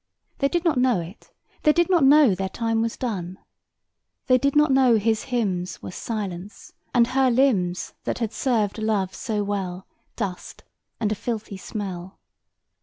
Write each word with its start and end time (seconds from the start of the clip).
They 0.39 0.47
did 0.49 0.65
not 0.65 0.79
know 0.79 0.99
it. 0.99 1.31
They 1.61 1.71
did 1.73 1.87
not 1.87 2.03
know 2.03 2.33
their 2.33 2.49
time 2.49 2.81
was 2.81 2.97
done. 2.97 3.37
They 4.25 4.39
did 4.39 4.55
not 4.55 4.71
know 4.71 4.95
his 4.97 5.25
hymns 5.25 5.83
Were 5.83 5.91
silence; 5.91 6.73
and 6.91 7.05
her 7.05 7.29
limbs, 7.29 7.93
That 8.05 8.17
had 8.17 8.33
served 8.33 8.79
Love 8.79 9.13
so 9.13 9.43
well, 9.43 9.85
Dust, 10.15 10.63
and 10.99 11.11
a 11.11 11.13
filthy 11.13 11.57
smell. 11.57 12.17